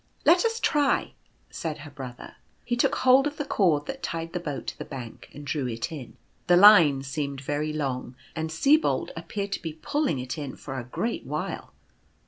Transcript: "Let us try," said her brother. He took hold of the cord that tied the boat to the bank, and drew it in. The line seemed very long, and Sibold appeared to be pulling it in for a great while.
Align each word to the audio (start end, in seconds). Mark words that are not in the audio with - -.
"Let 0.25 0.45
us 0.45 0.59
try," 0.59 1.13
said 1.51 1.77
her 1.85 1.91
brother. 1.91 2.37
He 2.65 2.75
took 2.75 2.95
hold 2.95 3.27
of 3.27 3.37
the 3.37 3.45
cord 3.45 3.85
that 3.85 4.01
tied 4.01 4.33
the 4.33 4.39
boat 4.39 4.65
to 4.65 4.77
the 4.79 4.83
bank, 4.83 5.29
and 5.31 5.45
drew 5.45 5.67
it 5.67 5.91
in. 5.91 6.17
The 6.47 6.57
line 6.57 7.03
seemed 7.03 7.39
very 7.39 7.71
long, 7.71 8.15
and 8.35 8.49
Sibold 8.49 9.11
appeared 9.15 9.51
to 9.51 9.61
be 9.61 9.73
pulling 9.73 10.17
it 10.17 10.39
in 10.39 10.55
for 10.55 10.79
a 10.79 10.83
great 10.85 11.23
while. 11.27 11.71